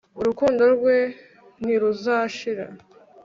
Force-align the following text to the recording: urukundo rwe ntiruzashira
urukundo 0.19 0.63
rwe 0.73 0.97
ntiruzashira 1.61 2.65